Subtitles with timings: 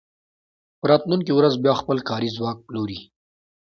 [0.79, 2.99] په راتلونکې ورځ بیا خپل کاري ځواک پلوري